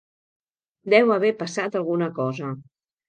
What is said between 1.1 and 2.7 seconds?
haver passat alguna cosa.